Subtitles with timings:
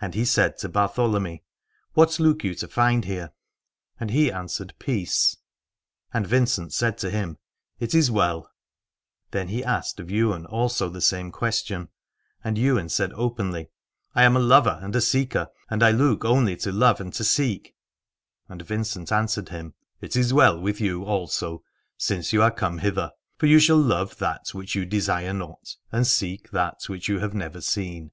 [0.00, 1.42] And he said to Bartholomy:
[1.94, 3.32] What look you to find here?
[3.98, 5.36] And he answered Peace:
[6.14, 7.38] and Vincent said to him,
[7.80, 8.52] It is well.
[9.32, 11.88] Then he asked of Ywain also the same question:
[12.44, 13.26] and Ywain said 157 Alad ore
[13.56, 13.70] openly:
[14.14, 17.24] I am a lover and a seeker, and I look only to love and to
[17.24, 17.74] seek.
[18.48, 21.64] And Vincent answered him: It is well with you also,
[21.96, 26.06] since you are come hither: for you shall love that which you desire not, and
[26.06, 28.12] seek that which you have never seen.